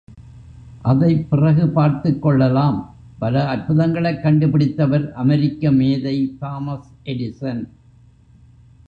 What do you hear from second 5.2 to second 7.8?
அமெரிக்க மேதை Thomas Edison.